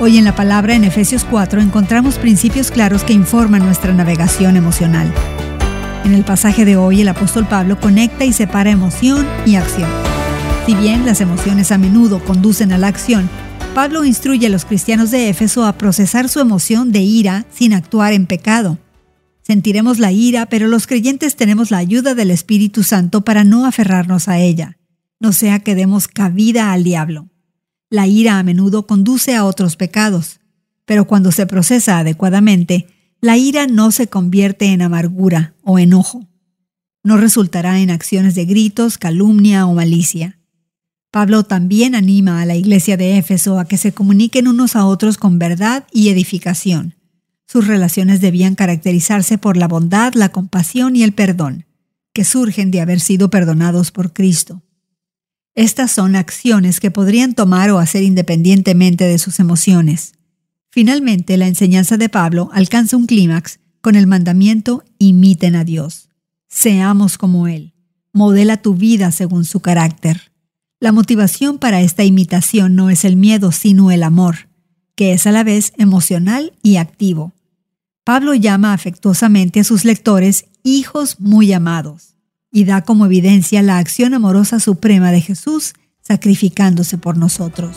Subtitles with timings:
[0.00, 5.12] Hoy en la palabra en Efesios 4 encontramos principios claros que informan nuestra navegación emocional.
[6.04, 9.90] En el pasaje de hoy el apóstol Pablo conecta y separa emoción y acción.
[10.66, 13.28] Si bien las emociones a menudo conducen a la acción,
[13.74, 18.12] Pablo instruye a los cristianos de Éfeso a procesar su emoción de ira sin actuar
[18.12, 18.78] en pecado.
[19.42, 24.28] Sentiremos la ira, pero los creyentes tenemos la ayuda del Espíritu Santo para no aferrarnos
[24.28, 24.78] a ella,
[25.18, 27.26] no sea que demos cabida al diablo.
[27.90, 30.40] La ira a menudo conduce a otros pecados,
[30.84, 32.86] pero cuando se procesa adecuadamente,
[33.20, 36.28] la ira no se convierte en amargura o enojo.
[37.02, 40.38] No resultará en acciones de gritos, calumnia o malicia.
[41.10, 45.16] Pablo también anima a la iglesia de Éfeso a que se comuniquen unos a otros
[45.16, 46.94] con verdad y edificación.
[47.46, 51.64] Sus relaciones debían caracterizarse por la bondad, la compasión y el perdón,
[52.12, 54.62] que surgen de haber sido perdonados por Cristo.
[55.58, 60.12] Estas son acciones que podrían tomar o hacer independientemente de sus emociones.
[60.70, 66.10] Finalmente, la enseñanza de Pablo alcanza un clímax con el mandamiento imiten a Dios.
[66.46, 67.74] Seamos como Él.
[68.12, 70.30] Modela tu vida según su carácter.
[70.78, 74.48] La motivación para esta imitación no es el miedo, sino el amor,
[74.94, 77.32] que es a la vez emocional y activo.
[78.04, 82.17] Pablo llama afectuosamente a sus lectores hijos muy amados
[82.50, 87.76] y da como evidencia la acción amorosa suprema de Jesús sacrificándose por nosotros.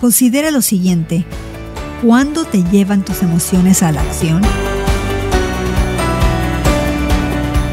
[0.00, 1.24] Considera lo siguiente,
[2.02, 4.42] ¿cuándo te llevan tus emociones a la acción?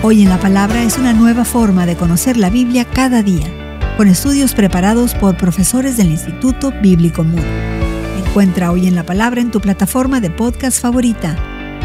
[0.02, 3.46] Hoy en la palabra es una nueva forma de conocer la Biblia cada día,
[3.98, 7.44] con estudios preparados por profesores del Instituto Bíblico Mudo.
[8.26, 11.36] Encuentra Hoy en la Palabra en tu plataforma de podcast favorita.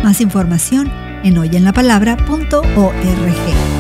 [0.05, 0.93] Más información
[1.25, 3.74] en hoyenlapalabra.org.